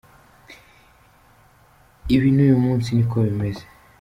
Ibi 2.15 2.27
n’uyu 2.35 2.57
munsi 2.63 2.89
ni 2.91 3.05
ko 3.11 3.17
bimeze. 3.25 3.63